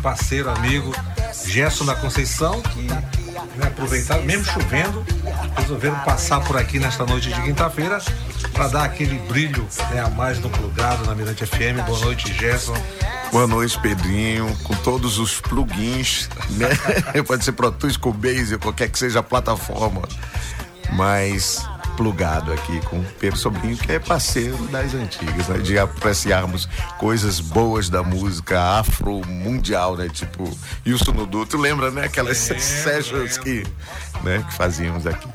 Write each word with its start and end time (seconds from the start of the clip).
parceiro, 0.00 0.50
amigo, 0.50 0.92
Gerson 1.46 1.84
da 1.84 1.94
Conceição, 1.94 2.60
que 2.60 2.82
né, 2.82 3.66
aproveitaram, 3.66 4.24
mesmo 4.24 4.44
chovendo, 4.44 5.04
resolveram 5.56 5.98
passar 6.00 6.40
por 6.40 6.56
aqui 6.56 6.78
nesta 6.78 7.04
noite 7.04 7.28
de 7.28 7.40
quinta-feira 7.42 7.98
para 8.52 8.68
dar 8.68 8.84
aquele 8.84 9.18
brilho 9.28 9.66
né, 9.90 10.00
a 10.00 10.08
mais 10.10 10.38
no 10.38 10.50
plugado 10.50 11.04
na 11.06 11.14
Mirante 11.14 11.46
FM. 11.46 11.84
Boa 11.86 12.00
noite, 12.00 12.32
Gerson. 12.32 12.74
Boa 13.30 13.46
noite, 13.46 13.78
Pedrinho, 13.80 14.56
com 14.64 14.74
todos 14.76 15.18
os 15.18 15.40
plugins, 15.40 16.28
né? 16.50 16.68
Pode 17.22 17.44
ser 17.44 17.52
Pro 17.52 17.70
Tools, 17.70 17.96
Cubase, 17.96 18.58
qualquer 18.58 18.88
que 18.88 18.98
seja 18.98 19.20
a 19.20 19.22
plataforma, 19.22 20.02
mas 20.92 21.64
plugado 22.00 22.50
aqui 22.50 22.80
com 22.86 22.98
o 22.98 23.04
Pedro 23.20 23.38
Sobrinho, 23.38 23.76
que 23.76 23.92
é 23.92 23.98
parceiro 23.98 24.56
das 24.68 24.94
antigas, 24.94 25.48
né? 25.48 25.58
De 25.58 25.78
apreciarmos 25.78 26.66
coisas 26.96 27.40
boas 27.40 27.90
da 27.90 28.02
música 28.02 28.58
afro-mundial, 28.78 29.98
né? 29.98 30.08
Tipo, 30.08 30.50
Wilson 30.86 31.12
Nudu, 31.12 31.44
tu 31.44 31.58
lembra, 31.58 31.90
né? 31.90 32.06
Aquelas 32.06 32.38
sessions 32.38 33.36
que, 33.36 33.66
né? 34.22 34.42
que 34.48 34.54
fazíamos 34.54 35.06
aqui. 35.06 35.28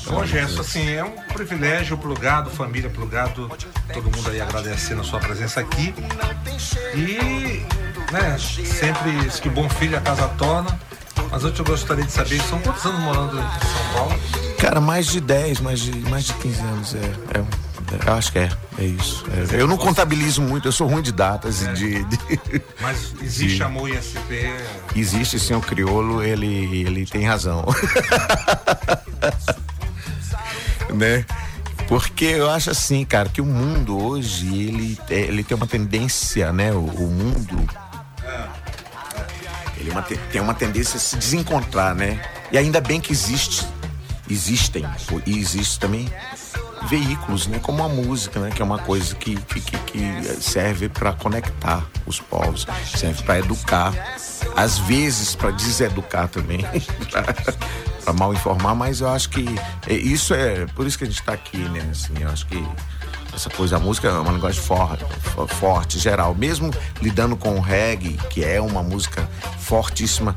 Então, 0.00 0.14
Bom, 0.14 0.24
Gerson, 0.24 0.60
assim, 0.60 0.88
é 0.90 1.02
um 1.02 1.10
privilégio 1.32 1.98
plugado, 1.98 2.50
família 2.50 2.88
plugado, 2.88 3.50
todo 3.92 4.04
mundo 4.04 4.30
aí 4.30 4.40
agradecendo 4.40 5.00
a 5.00 5.04
sua 5.04 5.18
presença 5.18 5.58
aqui. 5.58 5.92
E, 6.94 7.66
né, 8.12 8.38
sempre 8.38 9.28
que 9.40 9.50
bom 9.50 9.68
filho 9.68 9.98
a 9.98 10.00
casa 10.00 10.28
torna. 10.38 10.78
Mas 11.32 11.44
antes 11.44 11.58
eu 11.58 11.64
gostaria 11.64 12.04
de 12.04 12.12
saber, 12.12 12.40
são 12.42 12.60
quantos 12.60 12.84
anos 12.86 13.00
morando 13.00 13.40
em 13.40 13.42
São 13.42 13.92
Paulo? 13.92 14.51
Cara, 14.62 14.80
mais 14.80 15.08
de 15.08 15.20
10, 15.20 15.58
mais 15.58 15.80
de, 15.80 15.90
mais 16.08 16.24
de 16.24 16.34
15 16.34 16.60
anos. 16.60 16.94
É, 16.94 16.98
é, 17.36 17.44
eu 18.08 18.12
acho 18.12 18.30
que 18.30 18.38
é, 18.38 18.48
é 18.78 18.84
isso. 18.84 19.24
É. 19.50 19.60
Eu 19.60 19.66
não 19.66 19.76
contabilizo 19.76 20.40
muito, 20.40 20.68
eu 20.68 20.72
sou 20.72 20.86
ruim 20.86 21.02
de 21.02 21.10
datas 21.10 21.66
é. 21.66 21.72
de, 21.72 22.04
de, 22.04 22.18
Mas 22.80 23.12
existe 23.20 23.56
de, 23.56 23.62
amor 23.64 23.90
ISP? 23.90 24.52
Existe 24.94 25.40
sim, 25.40 25.54
o 25.54 25.60
crioulo, 25.60 26.22
ele, 26.22 26.80
ele 26.86 27.04
tem 27.04 27.26
razão. 27.26 27.64
né? 30.94 31.26
Porque 31.88 32.26
eu 32.26 32.48
acho 32.48 32.70
assim, 32.70 33.04
cara, 33.04 33.28
que 33.28 33.40
o 33.40 33.44
mundo 33.44 34.00
hoje, 34.00 34.46
ele, 34.46 34.96
ele 35.10 35.42
tem 35.42 35.56
uma 35.56 35.66
tendência, 35.66 36.52
né? 36.52 36.72
O, 36.72 36.84
o 36.84 37.10
mundo. 37.10 37.68
Ele 39.76 39.90
uma, 39.90 40.02
tem 40.02 40.40
uma 40.40 40.54
tendência 40.54 40.98
a 40.98 41.00
se 41.00 41.16
desencontrar, 41.16 41.96
né? 41.96 42.22
E 42.52 42.56
ainda 42.56 42.80
bem 42.80 43.00
que 43.00 43.10
existe 43.10 43.66
existem 44.32 44.84
e 45.26 45.38
existe 45.38 45.78
também 45.78 46.08
veículos, 46.88 47.46
né, 47.46 47.60
como 47.60 47.82
a 47.82 47.88
música, 47.88 48.40
né, 48.40 48.50
que 48.50 48.60
é 48.60 48.64
uma 48.64 48.78
coisa 48.78 49.14
que, 49.14 49.36
que, 49.36 49.60
que 49.60 50.24
serve 50.40 50.88
para 50.88 51.12
conectar 51.12 51.86
os 52.06 52.20
povos, 52.20 52.66
serve 52.94 53.22
para 53.22 53.38
educar, 53.38 53.92
às 54.56 54.78
vezes 54.78 55.34
para 55.34 55.50
deseducar 55.52 56.28
também, 56.28 56.60
para 58.04 58.12
mal 58.12 58.32
informar, 58.32 58.74
mas 58.74 59.00
eu 59.00 59.08
acho 59.08 59.28
que 59.30 59.44
é, 59.86 59.94
isso 59.94 60.34
é 60.34 60.66
por 60.74 60.86
isso 60.86 60.98
que 60.98 61.04
a 61.04 61.06
gente 61.06 61.20
está 61.20 61.32
aqui, 61.32 61.58
né, 61.58 61.88
assim, 61.90 62.14
eu 62.20 62.28
acho 62.28 62.46
que 62.46 62.62
essa 63.32 63.48
coisa, 63.48 63.76
a 63.76 63.78
música 63.78 64.08
é 64.08 64.12
um 64.12 64.32
negócio 64.32 64.60
forte, 64.60 65.04
forte, 65.54 65.98
geral, 65.98 66.34
mesmo 66.34 66.70
lidando 67.00 67.34
com 67.34 67.56
o 67.56 67.60
reggae, 67.60 68.18
que 68.28 68.44
é 68.44 68.60
uma 68.60 68.82
música 68.82 69.26
fortíssima, 69.58 70.36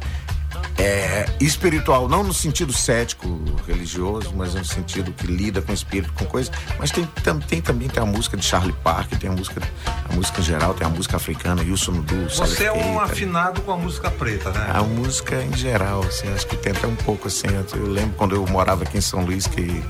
é, 0.77 1.25
espiritual, 1.39 2.07
não 2.07 2.23
no 2.23 2.33
sentido 2.33 2.73
cético, 2.73 3.39
religioso, 3.67 4.33
mas 4.35 4.53
no 4.53 4.65
sentido 4.65 5.11
que 5.13 5.25
lida 5.25 5.61
com 5.61 5.71
espírito, 5.71 6.11
com 6.13 6.25
coisa. 6.25 6.51
Mas 6.77 6.91
tem, 6.91 7.05
tem, 7.05 7.39
tem 7.39 7.61
também 7.61 7.87
tem 7.87 8.03
a 8.03 8.05
música 8.05 8.35
de 8.35 8.45
Charlie 8.45 8.75
Parker, 8.83 9.17
tem 9.17 9.29
a 9.29 9.33
música, 9.33 9.61
a 10.09 10.13
música 10.13 10.41
em 10.41 10.43
geral, 10.43 10.73
tem 10.73 10.85
a 10.85 10.89
música 10.89 11.17
africana, 11.17 11.61
Wilson 11.61 11.91
Nudu, 11.91 12.29
Você 12.29 12.65
é 12.65 12.73
um 12.73 12.99
afinado 12.99 13.61
com 13.61 13.71
a 13.71 13.77
música 13.77 14.11
preta, 14.11 14.51
né? 14.51 14.71
A 14.73 14.83
música 14.83 15.41
em 15.41 15.55
geral, 15.55 16.01
assim, 16.01 16.27
acho 16.33 16.47
que 16.47 16.57
tem 16.57 16.73
até 16.73 16.87
um 16.87 16.95
pouco 16.95 17.27
assim. 17.27 17.47
Eu 17.73 17.87
lembro 17.87 18.15
quando 18.17 18.35
eu 18.35 18.45
morava 18.47 18.83
aqui 18.83 18.97
em 18.97 19.01
São 19.01 19.23
Luís 19.23 19.47
que 19.47 19.81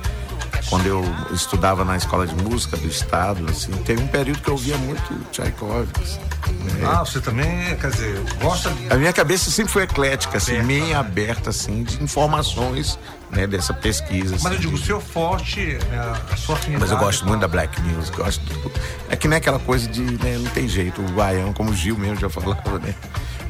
quando 0.69 0.85
eu 0.87 1.03
estudava 1.31 1.85
na 1.85 1.95
escola 1.95 2.25
de 2.25 2.35
música 2.43 2.75
do 2.77 2.87
estado, 2.87 3.45
assim, 3.49 3.71
teve 3.83 4.01
um 4.01 4.07
período 4.07 4.41
que 4.41 4.49
eu 4.49 4.53
ouvia 4.53 4.77
muito 4.77 5.13
Tchaikovsky. 5.31 6.01
Assim, 6.01 6.19
né? 6.63 6.85
Ah, 6.85 6.99
você 6.99 7.21
também, 7.21 7.75
quer 7.77 7.91
dizer, 7.91 8.19
gosta 8.41 8.69
de... 8.71 8.91
A 8.91 8.95
minha 8.95 9.13
cabeça 9.13 9.51
sempre 9.51 9.71
foi 9.71 9.83
eclética, 9.83 10.37
assim, 10.37 10.53
aberta, 10.53 10.67
meio 10.67 10.87
né? 10.87 10.93
aberta, 10.95 11.49
assim, 11.51 11.83
de 11.83 12.03
informações, 12.03 12.97
né, 13.31 13.45
dessa 13.45 13.73
pesquisa. 13.73 14.31
Mas 14.31 14.45
assim, 14.45 14.55
eu 14.55 14.59
digo, 14.59 14.75
o 14.75 14.77
seu 14.77 14.99
forte, 14.99 15.77
né, 15.89 16.21
a 16.31 16.37
sua 16.37 16.55
afinidade... 16.55 16.81
Mas 16.81 16.91
eu 16.91 16.97
gosto 16.97 17.25
muito 17.25 17.41
da 17.41 17.47
black 17.47 17.79
music, 17.81 18.17
gosto 18.17 18.41
do... 18.41 18.71
É 19.09 19.15
que 19.15 19.27
nem 19.27 19.37
aquela 19.37 19.59
coisa 19.59 19.87
de, 19.87 20.01
né, 20.01 20.37
não 20.39 20.49
tem 20.51 20.67
jeito, 20.67 21.01
o 21.01 21.11
baião, 21.11 21.53
como 21.53 21.71
o 21.71 21.75
Gil 21.75 21.97
mesmo 21.97 22.17
já 22.17 22.29
falava, 22.29 22.79
né? 22.79 22.95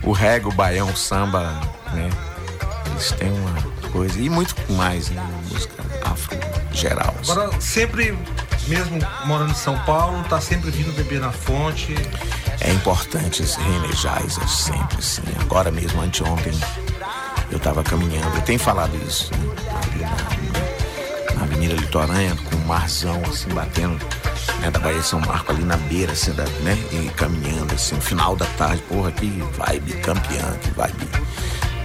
O 0.04 0.12
reggae, 0.12 0.48
o 0.48 0.52
baião, 0.52 0.90
o 0.90 0.98
samba, 0.98 1.60
né? 1.94 2.10
Eles 2.92 3.12
têm 3.14 3.32
uma 3.32 3.90
coisa, 3.92 4.20
e 4.20 4.30
muito 4.30 4.56
mais, 4.74 5.10
né, 5.10 5.26
música 5.50 5.84
afro 6.04 6.38
geral. 6.76 7.14
Agora, 7.28 7.50
sempre, 7.60 8.18
mesmo 8.68 9.00
morando 9.26 9.52
em 9.52 9.56
São 9.56 9.78
Paulo, 9.80 10.24
tá 10.30 10.40
sempre 10.42 10.70
vindo 10.72 10.94
beber 10.96 11.20
na 11.20 11.32
fonte. 11.32 11.96
É 12.62 12.72
importante 12.72 13.44
esse 13.44 13.60
reenergizer 13.60 14.44
é 14.44 14.48
sempre, 14.48 15.02
sim. 15.02 15.24
Agora 15.42 15.72
mesmo, 15.72 16.02
anteontem, 16.02 16.54
eu 17.52 17.60
tava 17.60 17.84
caminhando, 17.84 18.36
eu 18.36 18.42
tenho 18.42 18.60
falado 18.60 18.96
isso, 19.08 19.32
né? 19.34 19.56
na, 20.02 21.36
na, 21.36 21.44
Avenida 21.44 21.74
Litoranha, 21.76 22.36
com 22.36 22.56
o 22.56 22.66
marzão, 22.66 23.22
assim, 23.28 23.50
batendo, 23.50 24.00
né, 24.62 24.72
da 24.72 24.80
Bahia 24.80 25.02
São 25.04 25.20
Marco 25.20 25.52
ali 25.52 25.64
na 25.64 25.78
beira, 25.78 26.14
assim, 26.14 26.32
da, 26.34 26.44
né? 26.62 26.78
E 26.92 27.10
caminhando, 27.10 27.74
assim, 27.74 27.96
no 27.96 28.02
final 28.02 28.36
da 28.36 28.46
tarde, 28.58 28.82
porra, 28.84 29.12
que 29.12 29.28
vibe 29.28 29.94
campeã, 30.02 30.58
que 30.62 30.72
vibe, 30.72 31.10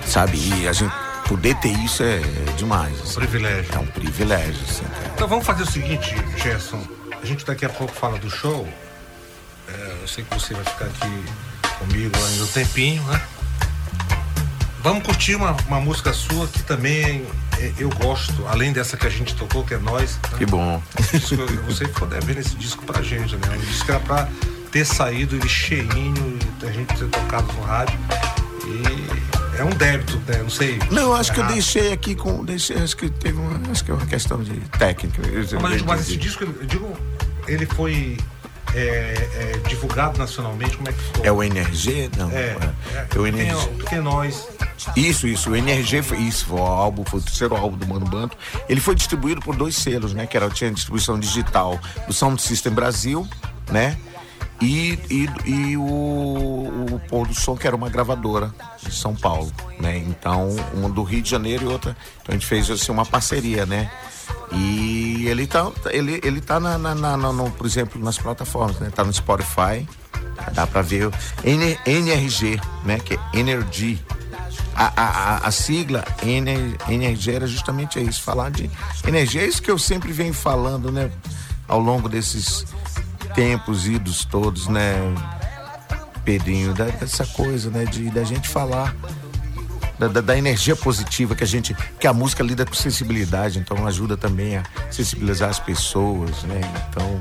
sabe? 0.06 0.39
E 0.39 0.69
a 0.69 0.73
gente 0.73 1.09
poder 1.31 1.55
ter 1.59 1.69
isso 1.69 2.03
é, 2.03 2.19
demais. 2.57 3.01
Assim. 3.01 3.15
Privilégio. 3.15 3.73
É 3.73 3.79
um 3.79 3.87
privilégio, 3.87 4.63
assim. 4.69 4.85
Então 5.15 5.29
vamos 5.29 5.47
fazer 5.47 5.63
o 5.63 5.71
seguinte, 5.71 6.13
Gerson. 6.37 6.85
A 7.23 7.25
gente 7.25 7.47
daqui 7.47 7.65
a 7.65 7.69
pouco 7.69 7.95
fala 7.95 8.19
do 8.19 8.29
show. 8.29 8.69
É, 9.69 9.97
eu 10.03 10.09
sei 10.09 10.25
que 10.25 10.35
você 10.35 10.55
vai 10.55 10.65
ficar 10.65 10.87
aqui 10.87 11.25
comigo 11.79 12.17
ainda 12.17 12.43
um 12.43 12.47
tempinho, 12.49 13.05
né? 13.05 13.23
Vamos 14.83 15.05
curtir 15.05 15.37
uma, 15.37 15.53
uma 15.69 15.79
música 15.79 16.13
sua 16.13 16.49
que 16.49 16.65
também 16.65 17.25
é, 17.61 17.75
eu 17.79 17.91
gosto, 17.91 18.45
além 18.49 18.73
dessa 18.73 18.97
que 18.97 19.07
a 19.07 19.11
gente 19.11 19.37
tocou, 19.37 19.62
que 19.65 19.75
é 19.75 19.79
Nós. 19.79 20.19
Né? 20.33 20.39
Que 20.39 20.47
bom. 20.47 20.83
Disco, 21.12 21.37
você 21.65 21.85
ficou 21.85 22.09
devendo 22.09 22.39
esse 22.39 22.57
disco 22.57 22.85
pra 22.85 23.03
gente, 23.03 23.37
né? 23.37 23.49
Um 23.55 23.61
disco 23.61 23.85
que 23.85 23.93
era 23.93 24.01
pra 24.01 24.29
ter 24.73 24.85
saído 24.85 25.37
ele 25.37 25.49
cheinho, 25.49 26.39
a 26.61 26.73
gente 26.73 26.93
ter 26.93 27.07
tocado 27.09 27.53
no 27.53 27.62
rádio. 27.62 27.99
E 28.67 29.40
é 29.60 29.65
um 29.65 29.71
débito, 29.71 30.16
né? 30.26 30.38
Não 30.38 30.48
sei. 30.48 30.78
Não, 30.91 31.12
acho 31.15 31.32
que 31.32 31.41
eu 31.41 31.47
deixei 31.47 31.93
aqui 31.93 32.15
com. 32.15 32.44
Deixei, 32.44 32.76
acho 32.78 32.97
que 32.97 33.10
teve 33.10 33.38
uma. 33.38 33.70
Acho 33.70 33.85
que 33.85 33.90
é 33.90 33.94
uma 33.94 34.06
questão 34.06 34.43
de 34.43 34.58
técnica. 34.79 35.23
Não, 35.52 35.61
mas, 35.61 35.82
mas 35.82 36.00
esse 36.00 36.17
disco, 36.17 36.44
eu 36.44 36.67
digo, 36.67 36.96
ele 37.46 37.67
foi. 37.67 38.17
É, 38.73 38.79
é, 39.35 39.69
divulgado 39.69 40.17
nacionalmente, 40.17 40.76
como 40.76 40.88
é 40.88 40.93
que 40.93 41.00
ficou? 41.00 41.25
É 41.25 41.32
o 41.32 41.43
NRG? 41.43 42.08
Não. 42.17 42.31
É, 42.31 42.56
é, 42.94 43.06
é 43.12 43.19
o 43.19 43.26
NRG. 43.26 43.69
Porque 43.76 43.96
nós. 43.96 44.49
Isso, 44.96 45.26
isso. 45.26 45.50
O 45.50 45.56
NRG 45.56 46.02
foi 46.02 46.19
isso, 46.19 46.46
foi 46.46 46.61
o 46.61 46.62
álbum, 46.62 47.05
foi 47.05 47.19
o 47.19 47.23
terceiro 47.23 47.56
álbum 47.56 47.76
do 47.76 47.87
Mano 47.87 48.06
Banto. 48.06 48.37
Ele 48.69 48.81
foi 48.81 48.94
distribuído 48.94 49.40
por 49.40 49.56
dois 49.56 49.75
selos, 49.75 50.14
né? 50.14 50.25
Que 50.26 50.37
era, 50.37 50.49
tinha 50.49 50.70
distribuição 50.70 51.19
digital 51.19 51.81
do 52.06 52.12
Sound 52.12 52.40
System 52.40 52.73
Brasil, 52.73 53.29
né? 53.73 53.99
E, 54.61 54.99
e, 55.11 55.29
e 55.47 55.77
o, 55.77 55.83
o 55.83 57.01
Pôr 57.09 57.27
do 57.27 57.35
Som, 57.35 57.57
que 57.57 57.67
era 57.67 57.75
uma 57.75 57.89
gravadora 57.89 58.53
de 58.83 58.95
São 58.95 59.15
Paulo, 59.15 59.51
né? 59.79 59.97
Então, 59.97 60.55
uma 60.75 60.89
do 60.89 61.03
Rio 61.03 61.23
de 61.23 61.31
Janeiro 61.31 61.65
e 61.65 61.69
outra. 61.69 61.97
Então 62.23 62.33
a 62.35 62.39
gente 62.39 62.47
fez 62.47 62.71
assim, 62.71 62.93
uma 62.93 63.07
parceria, 63.07 63.65
né? 63.65 63.91
E 64.53 65.27
ele 65.29 65.47
tá, 65.47 65.71
ele, 65.91 66.21
ele 66.23 66.41
tá 66.41 66.61
na, 66.61 66.77
na, 66.77 66.95
na 66.95 67.17
no, 67.17 67.51
por 67.51 67.67
exemplo, 67.67 68.03
nas 68.03 68.19
plataformas, 68.19 68.79
né? 68.81 68.91
Tá 68.95 69.03
no 69.03 69.12
Spotify, 69.12 69.89
dá 70.53 70.67
pra 70.67 70.83
ver 70.83 71.11
N, 71.43 71.79
NRG, 71.87 72.61
né? 72.85 72.99
Que 72.99 73.15
é 73.15 73.19
Energy. 73.33 74.05
A, 74.75 74.93
a, 74.97 75.37
a, 75.47 75.51
sigla 75.51 76.05
NRG 76.23 77.33
era 77.33 77.47
justamente 77.47 78.01
isso, 78.01 78.23
falar 78.23 78.51
de 78.51 78.71
energia. 79.07 79.43
É 79.43 79.47
isso 79.47 79.62
que 79.62 79.71
eu 79.71 79.79
sempre 79.79 80.12
venho 80.12 80.33
falando, 80.33 80.91
né? 80.91 81.11
Ao 81.69 81.79
longo 81.79 82.09
desses 82.09 82.67
tempos 83.35 83.87
idos 83.87 84.25
todos, 84.25 84.69
né, 84.69 84.94
Pedrinho, 86.25 86.75
dessa 86.75 87.27
coisa, 87.27 87.71
né, 87.71 87.85
de 87.85 88.11
da 88.11 88.25
gente 88.25 88.49
falar 88.49 88.94
da, 90.09 90.21
da, 90.21 90.38
energia 90.38 90.75
positiva 90.75 91.35
que 91.35 91.44
a 91.44 91.47
gente, 91.47 91.75
que 91.99 92.06
a 92.06 92.12
música 92.12 92.43
lida 92.43 92.65
com 92.65 92.73
sensibilidade, 92.73 93.59
então 93.59 93.87
ajuda 93.87 94.17
também 94.17 94.56
a 94.56 94.62
sensibilizar 94.91 95.50
as 95.50 95.61
pessoas, 95.61 96.43
né? 96.44 96.61
Então 96.88 97.21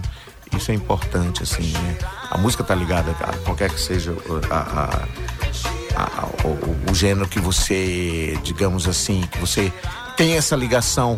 isso 0.55 0.71
é 0.71 0.73
importante, 0.73 1.43
assim, 1.43 1.71
né? 1.73 1.97
A 2.29 2.37
música 2.37 2.63
tá 2.63 2.73
ligada 2.73 3.11
a 3.11 3.35
qualquer 3.43 3.69
que 3.69 3.79
seja 3.79 4.15
a, 4.49 5.05
a, 5.95 6.01
a, 6.01 6.25
o, 6.47 6.91
o, 6.91 6.95
gênero 6.95 7.27
que 7.27 7.39
você, 7.39 8.39
digamos 8.43 8.87
assim, 8.87 9.21
que 9.29 9.37
você 9.39 9.73
tem 10.15 10.37
essa 10.37 10.55
ligação. 10.55 11.17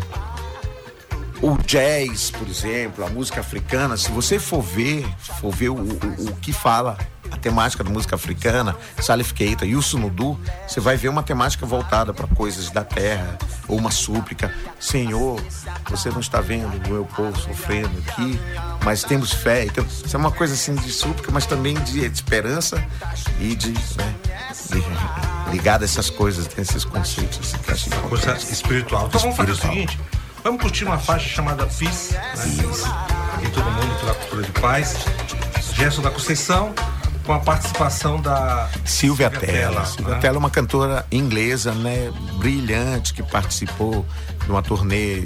O 1.41 1.57
jazz, 1.65 2.29
por 2.29 2.47
exemplo, 2.47 3.03
a 3.03 3.09
música 3.09 3.41
africana, 3.41 3.97
se 3.97 4.11
você 4.11 4.37
for 4.37 4.61
ver, 4.61 5.03
for 5.39 5.51
ver 5.51 5.69
o, 5.69 5.75
o, 5.75 6.29
o 6.29 6.35
que 6.35 6.53
fala 6.53 6.97
a 7.31 7.37
temática 7.37 7.83
da 7.83 7.89
música 7.89 8.15
africana, 8.15 8.75
Salif 9.01 9.33
Keita 9.33 9.65
e 9.65 9.75
o 9.75 9.81
Sunudu, 9.81 10.39
você 10.67 10.79
vai 10.79 10.97
ver 10.97 11.09
uma 11.09 11.23
temática 11.23 11.65
voltada 11.65 12.13
para 12.13 12.27
coisas 12.27 12.69
da 12.69 12.83
terra, 12.83 13.39
ou 13.67 13.77
uma 13.77 13.89
súplica. 13.89 14.53
Senhor, 14.79 15.41
você 15.89 16.09
não 16.09 16.19
está 16.19 16.41
vendo 16.41 16.75
o 16.85 16.89
meu 16.89 17.05
povo 17.05 17.35
sofrendo 17.39 17.91
aqui, 18.05 18.39
mas 18.83 19.03
temos 19.03 19.31
fé. 19.31 19.65
Então, 19.65 19.83
isso 19.85 20.15
é 20.15 20.19
uma 20.19 20.31
coisa 20.31 20.53
assim 20.53 20.75
de 20.75 20.91
súplica, 20.91 21.31
mas 21.31 21.45
também 21.45 21.73
de 21.73 22.05
esperança 22.05 22.83
e 23.39 23.55
de, 23.55 23.71
né, 23.71 24.15
de 24.69 25.51
ligada 25.51 25.83
a 25.83 25.85
essas 25.85 26.09
coisas, 26.09 26.47
tem 26.47 26.61
esses 26.61 26.85
conceitos 26.85 27.39
assim, 27.39 27.89
que 27.89 27.97
coisa 28.09 28.33
espiritual. 28.35 29.07
Então 29.07 29.21
vamos 29.21 29.37
fazer 29.37 29.51
o 29.51 29.55
seguinte, 29.55 29.99
vamos 30.43 30.61
curtir 30.61 30.85
uma 30.85 30.97
faixa 30.97 31.27
chamada 31.29 31.65
Peace, 31.65 32.13
né? 32.13 32.21
Aqui 33.35 33.49
todo 33.51 33.69
mundo 33.71 33.99
pela 33.99 34.13
cultura 34.15 34.43
de 34.43 34.51
paz. 34.53 34.95
Gerson 35.73 36.01
da 36.01 36.11
Conceição, 36.11 36.73
com 37.25 37.33
a 37.33 37.39
participação 37.39 38.19
da 38.21 38.69
Silvia, 38.85 39.29
Silvia 39.29 39.29
Tella. 39.29 39.51
Tella. 39.51 39.85
Silvia 39.85 40.13
né? 40.15 40.19
Tella 40.19 40.35
é 40.35 40.39
uma 40.39 40.49
cantora 40.49 41.05
inglesa, 41.11 41.73
né, 41.73 42.11
brilhante 42.37 43.13
que 43.13 43.23
participou 43.23 44.05
de 44.43 44.51
uma 44.51 44.61
turnê, 44.61 45.23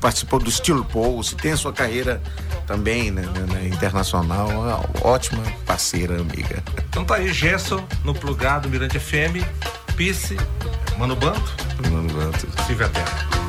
participou 0.00 0.38
do 0.38 0.50
Steel 0.50 0.84
Pulse, 0.84 1.36
tem 1.36 1.52
a 1.52 1.56
sua 1.56 1.72
carreira 1.72 2.20
também 2.66 3.10
né, 3.10 3.22
né, 3.22 3.54
né 3.54 3.68
internacional, 3.68 4.48
uma 4.48 4.80
ótima 5.02 5.42
parceira, 5.64 6.20
amiga. 6.20 6.62
Então 6.88 7.04
tá 7.04 7.16
aí, 7.16 7.32
Gerson, 7.32 7.84
no 8.04 8.14
plugado 8.14 8.68
Mirante 8.68 8.98
FM, 8.98 9.42
Pice, 9.96 10.36
Mano 10.98 11.16
Banto, 11.16 11.54
Mano 11.90 12.12
Banto, 12.12 12.46
Silvia 12.66 12.88
Tella. 12.88 13.47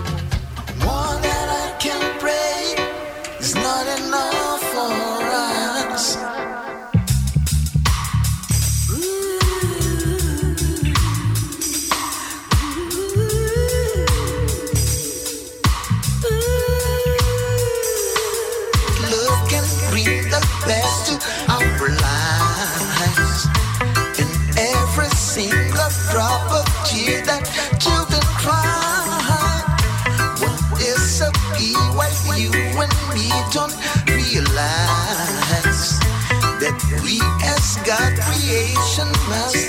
Don't 33.52 33.76
realize 34.08 36.00
that 36.60 36.78
we 37.04 37.20
as 37.44 37.78
God 37.88 38.14
creation 38.28 39.08
must 39.28 39.69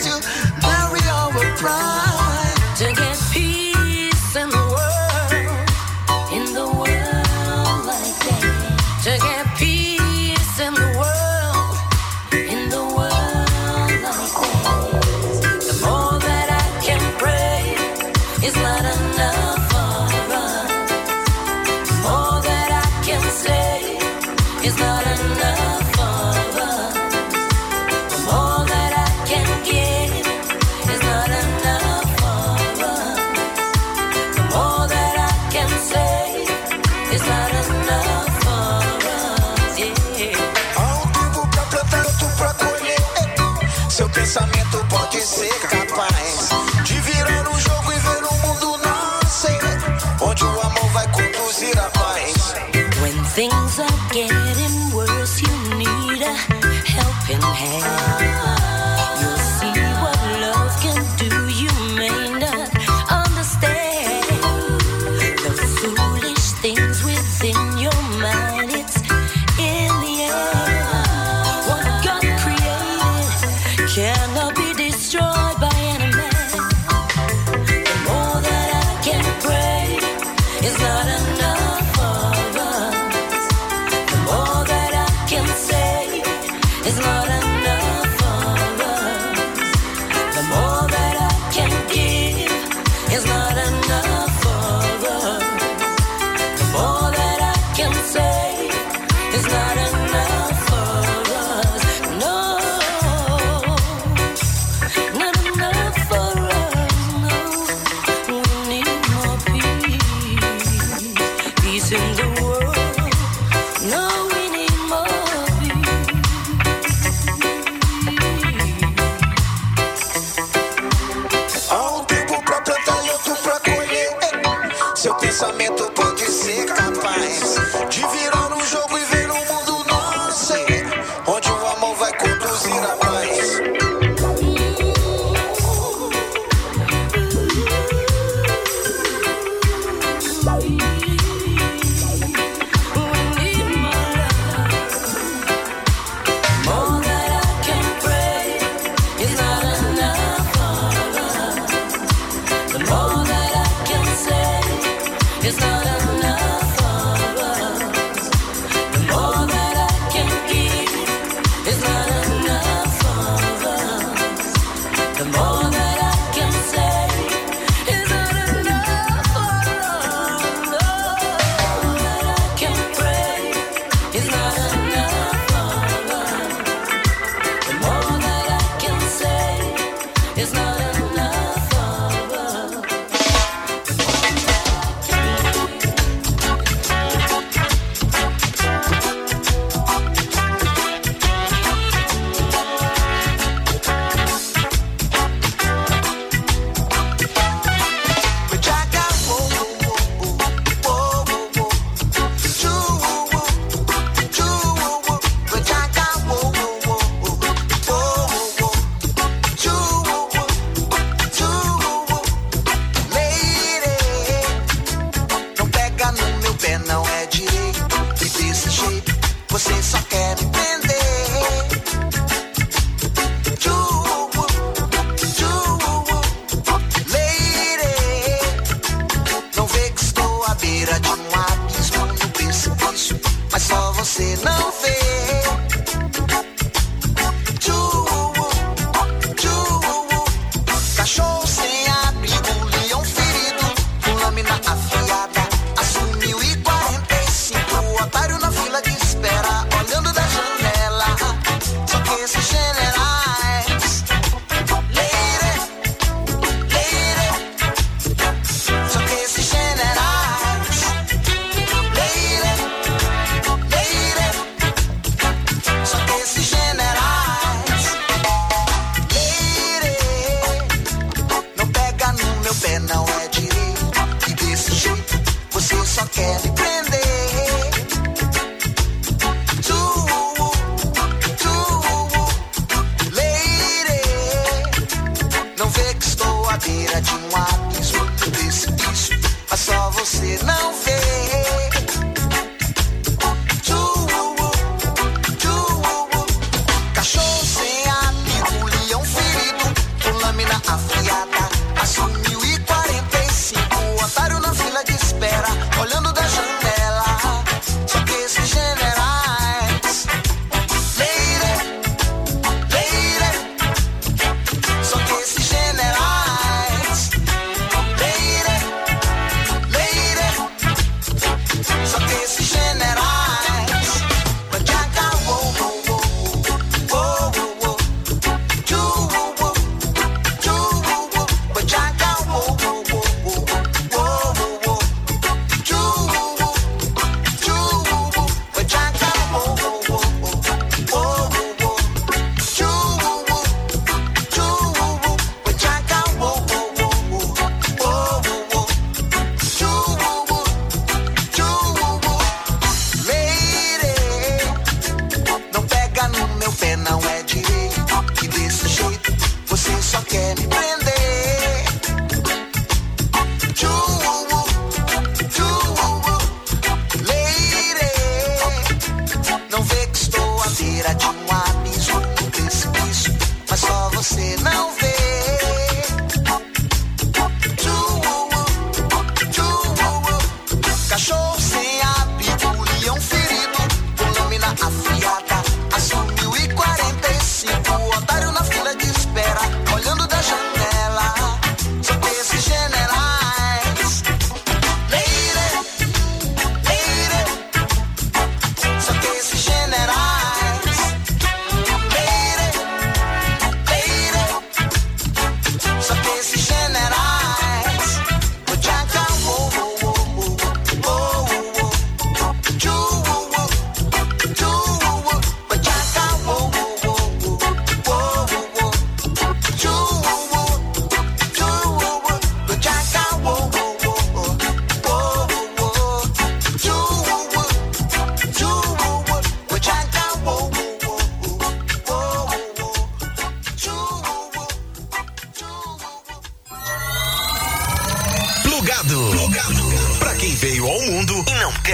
Things 53.32 53.79
are 53.79 53.88
getting 54.12 54.93
worse, 54.93 55.41
you 55.41 55.79
need 55.79 56.21
a 56.21 56.35
helping 56.35 57.41
hand. 57.41 58.50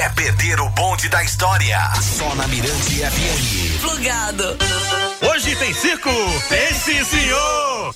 é 0.07 0.09
perder 0.11 0.61
o 0.61 0.69
bonde 0.71 1.09
da 1.09 1.25
história. 1.25 1.79
Só 2.01 2.33
na 2.37 2.47
Mirante 2.47 3.01
FM. 3.01 3.81
Plugado. 3.81 4.57
Hoje 5.21 5.57
tem 5.57 5.75
circo? 5.75 6.11
Esse 6.71 7.05
senhor! 7.05 7.95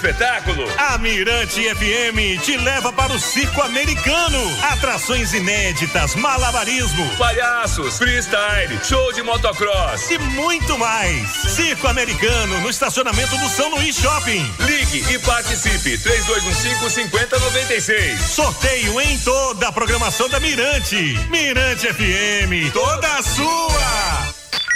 Espetáculo? 0.00 0.66
A 0.78 0.96
Mirante 0.98 1.62
FM 1.74 2.40
te 2.42 2.56
leva 2.56 2.90
para 2.92 3.12
o 3.12 3.18
circo 3.18 3.60
americano. 3.62 4.38
Atrações 4.70 5.34
inéditas, 5.34 6.14
malabarismo, 6.14 7.08
palhaços, 7.16 7.98
freestyle, 7.98 8.78
show 8.82 9.12
de 9.12 9.22
motocross 9.22 10.10
e 10.10 10.18
muito 10.18 10.78
mais. 10.78 11.28
Circo 11.54 11.86
americano 11.88 12.60
no 12.60 12.70
estacionamento 12.70 13.36
do 13.36 13.46
São 13.48 13.68
Luís 13.70 13.96
Shopping. 13.96 14.48
Ligue 14.60 15.04
e 15.12 15.18
participe. 15.18 15.98
3225-5096. 15.98 18.18
Sorteio 18.20 18.98
em 19.00 19.18
toda 19.18 19.66
a 19.68 19.72
programação 19.72 20.28
da 20.28 20.38
Mirante. 20.40 20.96
Mirante 21.30 21.92
FM, 21.92 22.72
toda 22.72 23.22
sua. 23.22 24.28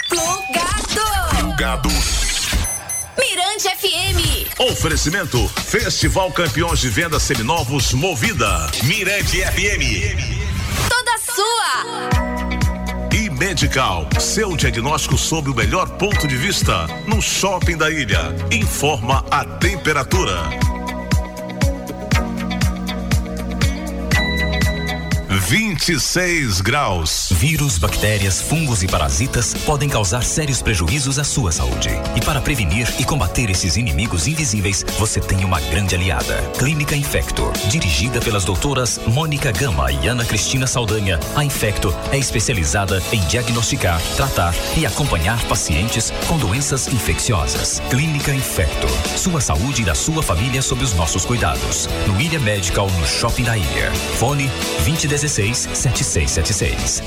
Plugado. 0.09 1.39
Plugado. 1.39 2.24
Mirante 3.17 3.69
FM. 3.69 4.71
Oferecimento 4.71 5.47
Festival 5.47 6.31
Campeões 6.31 6.79
de 6.79 6.89
Vendas 6.89 7.23
Seminovos 7.23 7.93
Movida. 7.93 8.69
Mirante 8.83 9.37
FM. 9.41 10.35
Toda 10.89 11.17
sua. 11.17 13.15
E 13.15 13.29
Medical, 13.29 14.09
seu 14.19 14.57
diagnóstico 14.57 15.17
sobre 15.17 15.49
o 15.51 15.55
melhor 15.55 15.89
ponto 15.97 16.27
de 16.27 16.35
vista 16.35 16.87
no 17.07 17.21
shopping 17.21 17.77
da 17.77 17.89
ilha. 17.89 18.35
Informa 18.51 19.25
a 19.31 19.45
temperatura. 19.45 20.74
26 25.47 26.59
graus. 26.61 27.31
Vírus, 27.31 27.77
bactérias, 27.77 28.41
fungos 28.41 28.81
e 28.81 28.87
parasitas 28.87 29.53
podem 29.53 29.87
causar 29.87 30.23
sérios 30.23 30.59
prejuízos 30.59 31.19
à 31.19 31.23
sua 31.23 31.51
saúde. 31.51 31.89
E 32.15 32.21
para 32.25 32.41
prevenir 32.41 32.91
e 32.99 33.03
combater 33.03 33.51
esses 33.51 33.77
inimigos 33.77 34.25
invisíveis, 34.25 34.83
você 34.97 35.19
tem 35.19 35.45
uma 35.45 35.61
grande 35.61 35.93
aliada. 35.93 36.41
Clínica 36.57 36.95
Infecto, 36.95 37.53
dirigida 37.69 38.19
pelas 38.19 38.43
doutoras 38.43 38.99
Mônica 39.05 39.51
Gama 39.51 39.91
e 39.91 40.07
Ana 40.07 40.25
Cristina 40.25 40.65
Saldanha. 40.65 41.19
A 41.35 41.45
Infecto 41.45 41.95
é 42.11 42.17
especializada 42.17 42.99
em 43.13 43.19
diagnosticar, 43.27 44.01
tratar 44.15 44.55
e 44.75 44.83
acompanhar 44.83 45.39
pacientes 45.43 46.11
com 46.27 46.39
doenças 46.39 46.87
infecciosas. 46.87 47.83
Clínica 47.91 48.33
Infecto. 48.33 48.87
Sua 49.15 49.39
saúde 49.39 49.83
e 49.83 49.85
da 49.85 49.93
sua 49.93 50.23
família 50.23 50.63
sob 50.63 50.83
os 50.83 50.95
nossos 50.95 51.23
cuidados. 51.23 51.87
No 52.07 52.19
Ilha 52.19 52.39
Medical, 52.39 52.89
no 52.89 53.05
Shopping 53.05 53.43
da 53.43 53.55
Ilha. 53.55 53.91
Fone 54.17 54.49
2016 54.83 55.34
7676. 55.35 57.03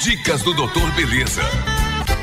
Dicas 0.00 0.42
do 0.42 0.52
Doutor 0.52 0.90
Beleza. 0.96 1.42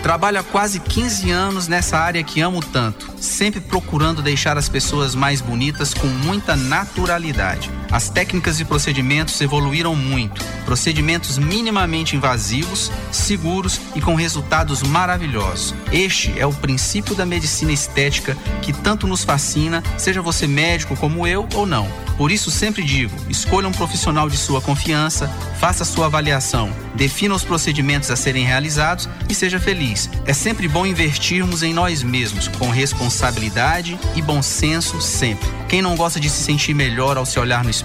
Trabalho 0.02 0.39
há 0.39 0.44
quase 0.44 0.82
15 0.82 1.32
anos 1.32 1.70
nessa 1.70 1.98
área 1.98 2.22
que 2.26 2.42
amo 2.42 2.60
tanto, 2.60 3.10
sempre 3.22 3.62
procurando 3.62 4.22
deixar 4.22 4.58
as 4.58 4.68
pessoas 4.68 5.16
mais 5.16 5.39
bonitas 5.39 5.94
com 5.94 6.08
muita 6.08 6.58
naturalidade. 6.58 7.72
As 7.94 8.10
técnicas 8.10 8.60
e 8.60 8.66
procedimentos 8.66 9.40
evoluíram 9.40 9.96
muito, 9.96 10.44
procedimentos 10.66 11.38
minimamente 11.38 12.16
invasivos, 12.16 12.92
seguros 13.12 13.80
e 13.94 14.02
com 14.02 14.16
resultados 14.16 14.82
maravilhosos. 14.82 15.76
Este 15.92 16.34
é 16.40 16.44
o 16.44 16.52
princípio 16.52 17.14
da 17.14 17.24
medicina 17.24 17.72
estética 17.72 18.36
que 18.64 18.74
tanto 18.74 19.06
nos 19.06 19.24
fascina, 19.24 19.84
seja 19.96 20.24
você 20.24 20.48
médico 20.48 20.98
como 20.98 21.28
eu 21.28 21.48
ou 21.54 21.68
não. 21.68 21.88
Por 22.18 22.32
isso 22.32 22.50
sempre 22.50 22.84
digo, 22.84 23.16
escolha 23.30 23.68
um 23.68 23.72
profissional 23.72 24.28
de 24.28 24.38
sua 24.38 24.60
confiança, 24.60 25.28
faça 25.60 25.86
sua 25.86 26.08
avaliação, 26.08 26.74
defina 26.96 27.36
os 27.36 27.44
procedimentos 27.44 28.10
a 28.10 28.16
serem 28.16 28.44
realizados 28.44 29.08
e 29.30 29.36
seja 29.36 29.60
feliz. 29.60 30.10
É 30.26 30.34
sempre 30.34 30.68
bom 30.68 30.86
investirmos 30.86 31.62
em 31.62 31.74
nós 31.74 32.02
mesmos, 32.02 32.48
com 32.48 32.70
responsabilidade 32.70 34.00
e 34.16 34.22
bom 34.22 34.42
senso 34.42 35.00
sempre. 35.00 35.48
Quem 35.68 35.82
não 35.82 35.96
gosta 35.96 36.20
de 36.20 36.30
se 36.30 36.44
sentir 36.44 36.74
melhor 36.74 37.18
ao 37.18 37.26
se 37.26 37.40
olhar 37.40 37.64
no 37.64 37.70
espelho? 37.70 37.83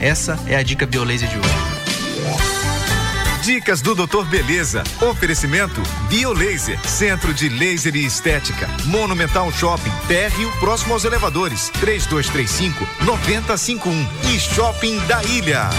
Essa 0.00 0.38
é 0.46 0.56
a 0.56 0.62
dica 0.62 0.86
Biolaser 0.86 1.28
de 1.28 1.38
hoje. 1.38 1.76
Dicas 3.46 3.80
do 3.80 3.94
Doutor 3.94 4.26
Beleza. 4.26 4.82
Oferecimento 5.00 5.80
Biolaser, 6.08 6.80
Centro 6.84 7.32
de 7.32 7.48
Laser 7.48 7.94
e 7.94 8.04
Estética. 8.04 8.66
Monumental 8.86 9.52
Shopping, 9.52 9.92
térreo 10.08 10.50
próximo 10.58 10.94
aos 10.94 11.04
elevadores. 11.04 11.70
3235 11.80 13.04
9051 13.04 14.08
e 14.34 14.40
Shopping 14.40 14.98
da 15.06 15.22
Ilha. 15.22 15.70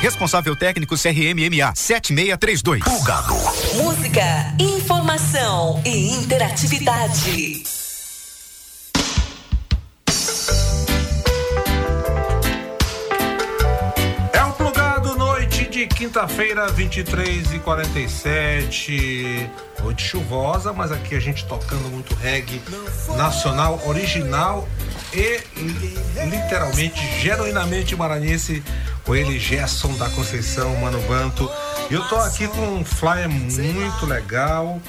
Responsável 0.00 0.54
técnico 0.54 0.94
CRMMA 0.96 1.72
7632. 1.74 2.84
Pulgado. 2.84 3.34
Música, 3.74 4.54
informação 4.60 5.82
e 5.84 6.12
interatividade. 6.12 7.81
Quinta-feira, 15.86 16.68
23 16.68 17.52
e 17.52 17.58
47 17.58 19.50
Noite 19.82 20.04
chuvosa, 20.04 20.72
mas 20.72 20.92
aqui 20.92 21.16
a 21.16 21.20
gente 21.20 21.44
tocando 21.44 21.90
muito 21.90 22.14
reggae 22.14 22.62
nacional, 23.16 23.80
original 23.84 24.68
e 25.12 25.40
literalmente, 26.30 27.00
genuinamente 27.20 27.96
maranhense, 27.96 28.62
com 29.04 29.16
ele 29.16 29.38
Gerson 29.40 29.92
da 29.96 30.08
Conceição, 30.10 30.74
Mano 30.76 31.00
Banto. 31.02 31.50
E 31.90 31.94
eu 31.94 32.04
tô 32.04 32.16
aqui 32.16 32.46
com 32.46 32.76
um 32.76 32.84
flyer 32.84 33.28
muito 33.28 34.06
legal, 34.06 34.80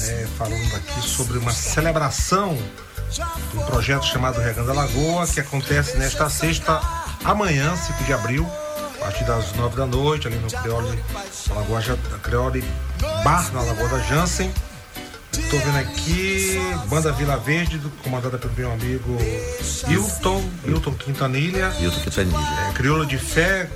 né, 0.00 0.28
falando 0.38 0.76
aqui 0.76 1.00
sobre 1.00 1.38
uma 1.38 1.52
celebração 1.52 2.56
do 3.52 3.60
projeto 3.66 4.04
chamado 4.04 4.40
Regando 4.40 4.70
a 4.70 4.74
Lagoa, 4.74 5.26
que 5.26 5.40
acontece 5.40 5.96
nesta 5.96 6.30
sexta, 6.30 6.80
amanhã, 7.24 7.74
5 7.76 8.04
de 8.04 8.12
abril, 8.12 8.48
partir 9.06 9.24
das 9.24 9.52
9 9.52 9.76
da 9.76 9.86
noite, 9.86 10.26
ali 10.26 10.36
no 10.36 10.50
Creole, 10.50 11.04
na 11.48 11.54
Lagoa, 11.54 11.80
Creole 12.24 12.64
Bar, 13.22 13.52
na 13.52 13.62
Lagoa 13.62 13.88
da 13.88 13.98
Jansen. 14.00 14.52
Estou 15.32 15.60
vendo 15.60 15.78
aqui, 15.78 16.58
Banda 16.88 17.12
Vila 17.12 17.36
Verde, 17.36 17.80
comandada 18.02 18.36
pelo 18.36 18.52
meu 18.54 18.72
amigo 18.72 19.16
Hilton, 19.86 20.42
Hilton 20.64 20.94
Quintanilha. 20.94 21.72
Hilton 21.78 22.00
Quintanilha. 22.00 22.68
É, 22.68 22.72
Crioulo 22.72 23.06
de 23.06 23.16
Fé, 23.16 23.70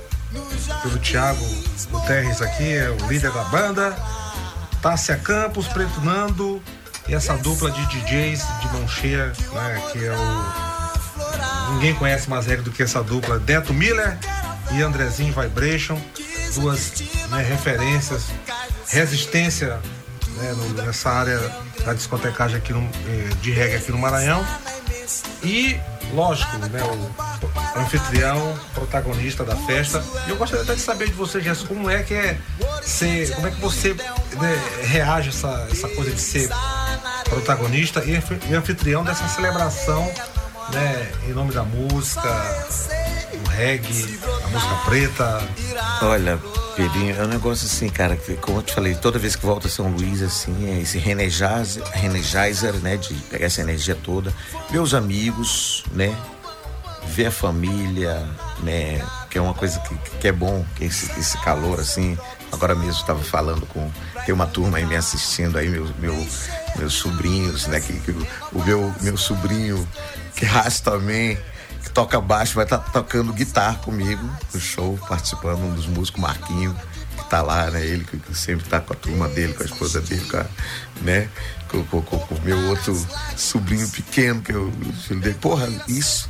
pelo 0.81 0.99
Thiago 0.99 1.45
Guterres 1.89 2.41
aqui, 2.41 2.73
é 2.73 2.89
o 2.89 3.07
líder 3.07 3.31
da 3.31 3.43
banda. 3.45 3.95
Tássia 4.81 5.15
Campos, 5.15 5.67
Preto 5.67 6.01
Nando 6.01 6.61
e 7.07 7.13
essa 7.13 7.37
dupla 7.37 7.71
de 7.71 7.85
DJs 7.85 8.45
de 8.59 8.67
mão 8.73 8.85
cheia, 8.85 9.27
né, 9.27 9.81
que 9.93 10.05
é 10.05 10.11
o. 10.11 11.71
Ninguém 11.73 11.95
conhece 11.95 12.29
mais 12.29 12.47
regra 12.47 12.63
do 12.63 12.71
que 12.71 12.83
essa 12.83 13.01
dupla, 13.01 13.39
Deto 13.39 13.73
Miller 13.73 14.17
e 14.73 14.81
Andrezinho 14.81 15.33
Vibration, 15.33 15.99
duas 16.55 16.91
né, 17.29 17.43
referências, 17.43 18.23
resistência 18.87 19.79
né, 20.37 20.53
no- 20.53 20.83
nessa 20.83 21.09
área 21.09 21.39
da 21.85 21.93
discotecagem 21.93 22.57
aqui 22.57 22.71
no, 22.73 22.81
eh, 22.81 23.29
de 23.41 23.51
reggae 23.51 23.75
aqui 23.77 23.91
no 23.91 23.97
Maranhão. 23.97 24.45
E, 25.43 25.79
lógico, 26.13 26.57
né, 26.57 26.69
o 26.83 27.79
anfitrião, 27.79 28.57
protagonista 28.73 29.43
da 29.43 29.55
festa. 29.55 30.03
E 30.27 30.29
eu 30.29 30.35
gostaria 30.37 30.63
até 30.63 30.75
de 30.75 30.81
saber 30.81 31.07
de 31.07 31.13
você, 31.13 31.41
Gerson, 31.41 31.65
como 31.67 31.89
é 31.89 32.03
que 32.03 32.13
é 32.13 32.37
ser, 32.83 33.33
como 33.35 33.47
é 33.47 33.51
que 33.51 33.59
você 33.59 33.93
né, 33.93 34.63
reage 34.83 35.29
a 35.29 35.31
essa, 35.31 35.67
essa 35.71 35.87
coisa 35.89 36.11
de 36.11 36.21
ser 36.21 36.49
protagonista 37.25 38.03
e, 38.05 38.15
anfi- 38.15 38.53
anfitrião 38.53 39.03
dessa 39.03 39.27
celebração, 39.29 40.03
né, 40.71 41.11
em 41.27 41.33
nome 41.33 41.51
da 41.53 41.63
música, 41.63 42.29
o 43.45 43.49
reggae, 43.49 44.19
música 44.51 44.75
preta. 44.85 45.49
Olha, 46.01 46.37
Pedrinho, 46.75 47.15
é 47.15 47.23
um 47.23 47.27
negócio 47.27 47.65
assim, 47.65 47.89
cara, 47.89 48.15
que, 48.15 48.35
como 48.35 48.59
eu 48.59 48.63
te 48.63 48.73
falei, 48.73 48.95
toda 48.95 49.17
vez 49.17 49.35
que 49.35 49.45
volta 49.45 49.69
São 49.69 49.89
Luís, 49.89 50.21
assim, 50.21 50.69
é 50.69 50.81
esse 50.81 50.97
Energizer, 50.97 52.75
né, 52.81 52.97
de 52.97 53.13
pegar 53.13 53.45
essa 53.45 53.61
energia 53.61 53.95
toda, 53.95 54.33
os 54.73 54.93
amigos, 54.93 55.83
né, 55.93 56.15
ver 57.07 57.27
a 57.27 57.31
família, 57.31 58.27
né, 58.59 59.01
que 59.29 59.37
é 59.37 59.41
uma 59.41 59.53
coisa 59.53 59.79
que, 59.79 59.95
que 60.19 60.27
é 60.27 60.31
bom, 60.31 60.65
que 60.75 60.85
esse, 60.85 61.11
esse 61.19 61.37
calor, 61.39 61.79
assim, 61.79 62.17
agora 62.51 62.75
mesmo 62.75 62.99
estava 62.99 63.23
falando 63.23 63.65
com, 63.67 63.89
tem 64.25 64.33
uma 64.35 64.47
turma 64.47 64.77
aí 64.77 64.85
me 64.85 64.95
assistindo 64.95 65.57
aí, 65.57 65.69
meu, 65.69 65.87
meu, 65.99 66.27
meus 66.75 66.93
sobrinhos, 66.93 67.67
né, 67.67 67.79
que, 67.79 67.93
que 67.99 68.11
o 68.51 68.63
meu, 68.63 68.93
meu 69.01 69.15
sobrinho, 69.17 69.87
que 70.35 70.43
rasta 70.45 70.91
também, 70.91 71.37
toca 71.93 72.19
baixo, 72.19 72.55
vai 72.55 72.63
estar 72.63 72.77
tá 72.77 72.91
tocando 72.91 73.33
guitarra 73.33 73.75
comigo 73.77 74.23
no 74.53 74.59
show, 74.59 74.97
participando, 75.07 75.59
um 75.59 75.73
dos 75.73 75.87
músicos, 75.87 76.21
Marquinho, 76.21 76.75
que 77.17 77.29
tá 77.29 77.41
lá, 77.41 77.69
né? 77.69 77.85
Ele 77.85 78.03
que, 78.03 78.35
sempre 78.35 78.67
tá 78.67 78.79
com 78.79 78.93
a 78.93 78.95
turma 78.95 79.27
dele, 79.27 79.53
com 79.53 79.63
a 79.63 79.65
esposa 79.65 80.01
dele, 80.01 80.25
com 80.25 80.37
a, 80.37 80.45
né? 81.01 81.29
Com, 81.67 81.83
com, 81.83 82.01
com, 82.01 82.35
o 82.35 82.41
meu 82.41 82.57
outro 82.69 82.95
sobrinho 83.35 83.87
pequeno, 83.89 84.41
que 84.41 84.51
é 84.51 84.57
o 84.57 84.71
filho 85.07 85.19
dele. 85.19 85.37
Porra, 85.39 85.67
isso, 85.87 86.29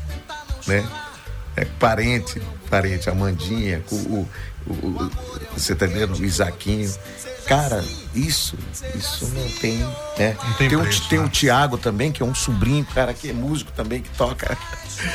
né? 0.67 0.87
É 1.55 1.65
parente, 1.65 2.41
parente, 2.69 3.09
Amandinha, 3.09 3.83
o, 3.91 3.95
o, 3.95 4.19
o, 4.19 4.29
você 5.55 5.75
tá 5.75 5.85
vendo? 5.85 6.15
O 6.17 6.25
Isaquinho. 6.25 6.93
Cara, 7.47 7.83
isso, 8.15 8.55
isso 8.95 9.27
não 9.33 9.49
tem, 9.59 9.77
né? 10.17 10.37
Não 10.43 10.53
tem 10.53 10.69
tem, 10.69 10.79
preço, 10.79 11.03
o, 11.03 11.09
tem 11.09 11.19
né? 11.19 11.25
o 11.25 11.29
Tiago 11.29 11.77
também, 11.77 12.11
que 12.11 12.21
é 12.21 12.25
um 12.25 12.35
sobrinho, 12.35 12.85
cara, 12.85 13.13
que 13.13 13.29
é 13.29 13.33
músico 13.33 13.71
também, 13.73 14.01
que 14.01 14.09
toca. 14.11 14.57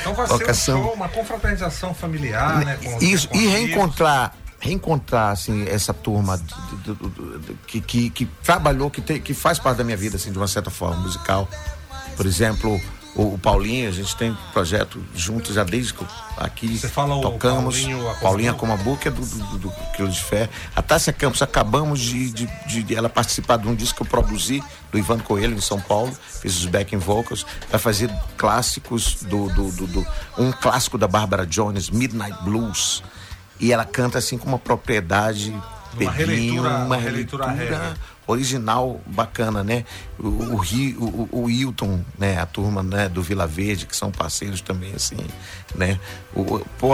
Então 0.00 0.12
vai 0.14 0.26
toca 0.26 0.52
ser 0.52 0.74
um 0.74 0.82
show, 0.82 0.92
uma 0.92 1.08
confraternização 1.08 1.94
familiar, 1.94 2.64
né? 2.64 2.78
com- 2.82 2.98
Isso, 3.04 3.28
com 3.28 3.36
e 3.36 3.46
reencontrar, 3.46 4.34
reencontrar 4.58 5.30
assim, 5.32 5.66
essa 5.68 5.94
turma 5.94 6.36
de- 6.36 6.94
de- 6.94 7.38
de- 7.46 7.54
que, 7.66 7.80
que, 7.80 8.10
que 8.10 8.26
trabalhou, 8.42 8.90
que, 8.90 9.00
tem, 9.00 9.20
que 9.20 9.32
faz 9.32 9.58
parte 9.58 9.78
da 9.78 9.84
minha 9.84 9.96
vida, 9.96 10.16
assim, 10.16 10.32
de 10.32 10.36
uma 10.36 10.48
certa 10.48 10.70
forma, 10.70 10.96
musical. 10.96 11.48
Por 12.16 12.26
exemplo, 12.26 12.78
o, 13.16 13.34
o 13.34 13.38
Paulinho, 13.38 13.88
a 13.88 13.92
gente 13.92 14.14
tem 14.16 14.36
projeto 14.52 15.02
juntos 15.14 15.54
já 15.54 15.64
desde 15.64 15.94
que 15.94 16.04
aqui 16.36 16.76
Você 16.78 16.88
fala 16.88 17.14
o 17.16 17.20
tocamos. 17.22 17.76
Paulinho 17.76 18.00
Acomabu? 18.02 18.20
Paulinho 18.20 18.50
Acomabu, 18.52 18.96
que 18.98 19.08
é 19.08 19.10
do, 19.10 19.20
do, 19.24 19.58
do, 19.58 19.72
Quilo 19.94 20.08
de 20.08 20.22
Fé. 20.22 20.48
A 20.74 20.82
Tássia 20.82 21.12
Campos, 21.12 21.40
acabamos 21.42 21.98
de, 22.00 22.30
de, 22.30 22.82
de- 22.82 22.94
ela 22.94 23.08
participar 23.08 23.56
de 23.56 23.66
um 23.68 23.74
disco 23.74 23.96
que 23.96 24.02
eu 24.02 24.06
produzi, 24.06 24.62
do 24.92 24.98
Ivan 24.98 25.18
Coelho, 25.18 25.54
em 25.56 25.60
São 25.60 25.80
Paulo. 25.80 26.16
Fiz 26.40 26.56
os 26.58 26.66
backing 26.66 26.98
vocals. 26.98 27.46
Vai 27.70 27.80
fazer 27.80 28.10
clássicos 28.36 29.16
do, 29.22 29.48
do, 29.48 29.70
do, 29.72 29.86
do- 29.86 30.06
Um 30.38 30.52
clássico 30.52 30.98
da 30.98 31.08
Barbara 31.08 31.46
Jones, 31.46 31.90
Midnight 31.90 32.36
Blues. 32.44 33.02
E 33.58 33.72
ela 33.72 33.84
canta 33.86 34.18
assim 34.18 34.36
com 34.36 34.46
uma 34.46 34.58
propriedade. 34.58 35.50
Uma 35.98 36.12
Pedrinho, 36.12 36.62
releitura- 36.62 36.84
uma 36.84 36.96
releitura 36.98 37.46
releitura. 37.50 37.94
Original 38.26 39.00
bacana, 39.06 39.62
né? 39.62 39.84
O, 40.18 40.26
o, 40.26 40.60
o, 40.60 41.42
o 41.42 41.50
Hilton, 41.50 42.04
né? 42.18 42.38
A 42.38 42.46
turma 42.46 42.82
né? 42.82 43.08
do 43.08 43.22
Vila 43.22 43.46
Verde, 43.46 43.86
que 43.86 43.96
são 43.96 44.10
parceiros 44.10 44.60
também, 44.60 44.92
assim, 44.94 45.16
né? 45.74 45.98
O, 46.34 46.40
o- 46.56 46.66
pô, 46.78 46.92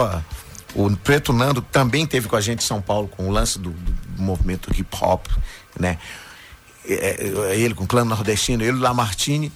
o 0.74 0.96
Preto 0.96 1.32
Nando 1.32 1.60
também 1.62 2.06
teve 2.06 2.28
com 2.28 2.36
a 2.36 2.40
gente 2.40 2.62
em 2.62 2.66
São 2.66 2.80
Paulo 2.80 3.08
com 3.08 3.28
o 3.28 3.30
lance 3.30 3.58
do, 3.58 3.70
do 3.70 4.22
movimento 4.22 4.70
hip 4.76 4.88
hop, 5.00 5.26
né? 5.78 5.98
É, 6.84 7.26
é, 7.52 7.56
ele 7.58 7.74
com 7.74 7.84
o 7.84 7.86
clã 7.86 8.04
nordestino, 8.04 8.62
ele, 8.62 8.78
Lamartine. 8.78 9.52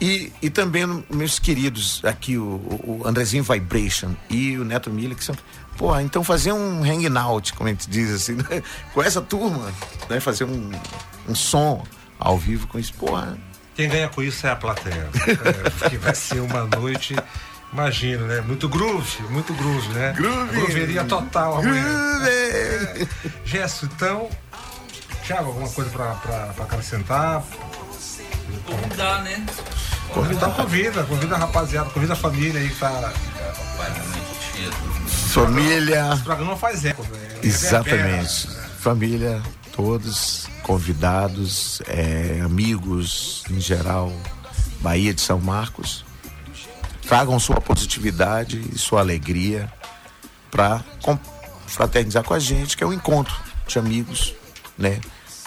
E, 0.00 0.30
e 0.42 0.50
também 0.50 1.04
meus 1.10 1.38
queridos 1.38 2.00
aqui, 2.04 2.36
o, 2.36 2.42
o 2.44 3.02
Andrezinho 3.04 3.42
Vibration 3.42 4.14
e 4.30 4.56
o 4.58 4.64
Neto 4.64 4.90
Miller, 4.90 5.16
que 5.16 5.24
são. 5.24 5.34
Pô, 5.78 5.98
então 6.00 6.24
fazer 6.24 6.52
um 6.52 6.82
hangout, 6.82 7.54
como 7.54 7.68
a 7.68 7.72
gente 7.72 7.88
diz 7.88 8.10
assim, 8.10 8.34
né? 8.34 8.62
com 8.92 9.00
essa 9.00 9.20
turma, 9.20 9.72
né? 10.10 10.18
Fazer 10.18 10.42
um, 10.42 10.72
um 11.28 11.34
som 11.36 11.84
ao 12.18 12.36
vivo 12.36 12.66
com 12.66 12.80
isso, 12.80 12.92
porra. 12.94 13.38
Quem 13.76 13.88
ganha 13.88 14.08
com 14.08 14.20
isso 14.20 14.44
é 14.44 14.50
a 14.50 14.56
plateia. 14.56 15.08
É, 15.64 15.70
porque 15.70 15.96
vai 15.98 16.12
ser 16.16 16.40
uma 16.40 16.64
noite, 16.64 17.14
imagino, 17.72 18.26
né? 18.26 18.40
Muito 18.40 18.68
groove, 18.68 19.22
muito 19.30 19.54
groove, 19.54 19.88
né? 19.90 20.12
Groove. 20.16 20.56
Grooveria 20.56 21.04
total 21.04 21.58
amanhã. 21.58 22.26
É. 22.26 23.06
Gesso, 23.44 23.86
então, 23.86 24.28
Thiago, 25.24 25.46
alguma 25.46 25.68
coisa 25.68 25.90
pra, 25.90 26.14
pra, 26.14 26.46
pra 26.54 26.64
acrescentar? 26.64 27.44
Convidar, 28.66 29.22
né? 29.22 29.46
Convidar, 30.12 30.50
convida, 30.50 31.04
convida 31.04 31.36
a 31.36 31.38
rapaziada, 31.38 31.90
convida 31.90 32.14
a 32.14 32.16
família 32.16 32.60
aí 32.60 32.68
que 32.68 32.80
tá. 32.80 33.12
Família. 35.28 36.10
Esse 36.14 36.22
programa 36.22 36.56
faz 36.56 36.84
eco, 36.84 37.02
velho. 37.02 37.38
Exatamente. 37.42 38.48
Família, 38.78 39.42
todos 39.74 40.48
convidados, 40.62 41.80
é, 41.86 42.40
amigos 42.44 43.42
em 43.50 43.60
geral, 43.60 44.12
Bahia 44.80 45.14
de 45.14 45.20
São 45.20 45.38
Marcos. 45.38 46.04
Tragam 47.06 47.38
sua 47.38 47.60
positividade 47.60 48.62
e 48.72 48.78
sua 48.78 49.00
alegria 49.00 49.72
para 50.50 50.84
fraternizar 51.66 52.22
com 52.22 52.34
a 52.34 52.38
gente, 52.38 52.76
que 52.76 52.84
é 52.84 52.86
um 52.86 52.92
encontro 52.92 53.34
de 53.66 53.78
amigos, 53.78 54.34
né? 54.76 55.00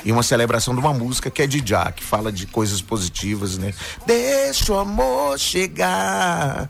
E 0.03 0.11
uma 0.11 0.23
celebração 0.23 0.73
de 0.73 0.79
uma 0.79 0.93
música 0.93 1.29
que 1.29 1.41
é 1.41 1.47
de 1.47 1.61
Já, 1.63 1.91
que 1.91 2.03
fala 2.03 2.31
de 2.31 2.47
coisas 2.47 2.81
positivas, 2.81 3.57
né? 3.57 3.73
Deixa 4.05 4.73
o 4.73 4.79
amor 4.79 5.37
chegar. 5.37 6.69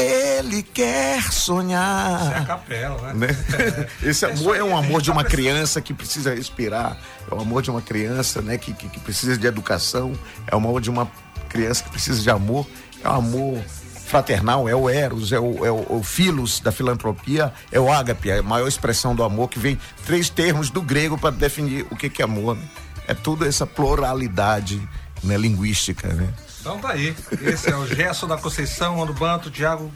Ele 0.00 0.62
quer 0.62 1.22
sonhar. 1.32 2.20
Isso 2.22 2.32
é 2.32 2.38
a 2.38 2.44
capela, 2.44 3.12
né? 3.12 3.26
né? 3.28 3.86
Esse 4.02 4.26
amor 4.26 4.56
é 4.56 4.62
um 4.62 4.76
amor 4.76 5.02
de 5.02 5.10
uma 5.10 5.24
criança 5.24 5.80
que 5.80 5.92
precisa 5.92 6.34
respirar, 6.34 6.96
é 7.30 7.34
o 7.34 7.40
amor 7.40 7.62
de 7.62 7.70
uma 7.70 7.82
criança, 7.82 8.40
né, 8.40 8.58
que, 8.58 8.72
que, 8.72 8.88
que 8.88 9.00
precisa 9.00 9.36
de 9.36 9.46
educação, 9.46 10.12
é 10.46 10.54
o 10.54 10.58
amor 10.58 10.80
de 10.80 10.90
uma 10.90 11.10
criança 11.48 11.82
que 11.84 11.90
precisa 11.90 12.20
de 12.22 12.30
amor, 12.30 12.66
é 13.02 13.08
o 13.08 13.12
amor 13.12 13.62
fraternal, 14.10 14.68
é 14.68 14.74
o 14.74 14.90
eros, 14.90 15.30
é 15.32 15.38
o, 15.38 15.64
é 15.64 15.70
o, 15.70 15.98
o 15.98 16.02
filos 16.02 16.58
da 16.58 16.72
filantropia, 16.72 17.52
é 17.70 17.78
o 17.78 17.90
ágape, 17.90 18.32
a 18.32 18.42
maior 18.42 18.66
expressão 18.66 19.14
do 19.14 19.22
amor 19.22 19.48
que 19.48 19.58
vem 19.58 19.78
três 20.04 20.28
termos 20.28 20.68
do 20.68 20.82
grego 20.82 21.16
para 21.16 21.30
definir 21.30 21.86
o 21.90 21.96
que 21.96 22.10
que 22.10 22.20
é 22.20 22.24
amor. 22.24 22.56
né? 22.56 22.62
É 23.06 23.14
tudo 23.14 23.46
essa 23.46 23.66
pluralidade 23.66 24.80
né, 25.22 25.36
linguística, 25.36 26.08
né? 26.08 26.28
Então 26.60 26.78
tá 26.78 26.90
aí. 26.92 27.14
Esse 27.42 27.70
é 27.70 27.76
o 27.76 27.86
Gesso 27.86 28.26
da 28.26 28.36
Conceição, 28.36 28.96
Mano 28.96 29.12
Banto, 29.14 29.50
Thiago 29.50 29.90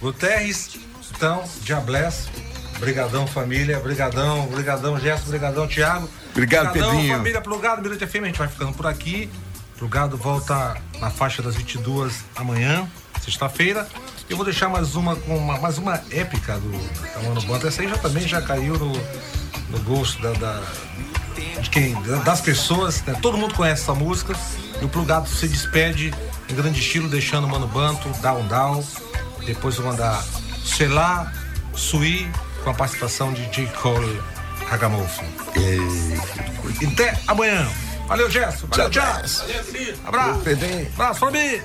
Guterres. 0.00 0.76
Então, 1.16 1.42
Diabless. 1.62 2.28
Brigadão, 2.78 3.26
família. 3.26 3.78
Brigadão, 3.80 4.46
brigadão, 4.46 4.98
Gesso. 5.00 5.26
Brigadão, 5.28 5.66
Thiago. 5.66 6.08
Obrigado, 6.30 6.70
brigadão, 6.72 6.92
Pedrinho. 6.94 7.16
família 7.16 7.40
Plugado, 7.40 7.82
Mirante 7.82 8.06
FM. 8.06 8.22
A 8.22 8.26
gente 8.26 8.38
vai 8.38 8.48
ficando 8.48 8.72
por 8.72 8.86
aqui. 8.86 9.28
Plugado 9.78 10.16
volta 10.16 10.76
na 11.00 11.08
faixa 11.10 11.40
das 11.40 11.54
22 11.54 12.24
amanhã, 12.36 12.88
sexta-feira. 13.22 13.86
Eu 14.28 14.36
vou 14.36 14.44
deixar 14.44 14.68
mais 14.68 14.94
uma 14.96 15.14
com 15.16 15.36
uma, 15.36 15.56
mais 15.58 15.78
uma 15.78 16.00
épica 16.10 16.58
do 16.58 16.68
Mano 17.24 17.40
Banto. 17.42 17.66
Essa 17.66 17.82
aí 17.82 17.88
já 17.88 17.96
também 17.96 18.26
já 18.26 18.42
caiu 18.42 18.74
no, 18.76 18.92
no 19.70 19.78
gosto 19.84 20.20
da, 20.20 20.32
da- 20.32 20.62
de 21.60 21.70
quem, 21.70 21.94
das 22.24 22.40
pessoas, 22.40 23.02
né? 23.04 23.16
Todo 23.22 23.38
mundo 23.38 23.54
conhece 23.54 23.82
essa 23.82 23.94
música. 23.94 24.34
E 24.80 24.84
o 24.84 24.88
Plugado 24.88 25.28
se 25.28 25.48
despede 25.48 26.14
em 26.48 26.54
grande 26.54 26.80
estilo, 26.80 27.08
deixando 27.08 27.46
o 27.46 27.50
Mano 27.50 27.66
Banto, 27.66 28.08
Down 28.20 28.46
Down. 28.46 28.84
Depois 29.44 29.76
eu 29.76 29.82
vou 29.82 29.92
mandar 29.92 30.22
Selá, 30.64 31.32
Sui, 31.74 32.30
com 32.62 32.70
a 32.70 32.74
participação 32.74 33.32
de 33.32 33.44
J. 33.46 33.66
Cole 33.80 34.20
Ragamuffin. 34.68 35.26
E 36.80 36.86
até 36.86 37.18
amanhã. 37.26 37.66
Valeu, 38.06 38.30
Gesso. 38.30 38.66
Valeu, 38.68 38.90
Tchau. 38.90 39.02
Abraço. 39.04 39.44
Abraço, 40.94 41.20
família. 41.20 41.64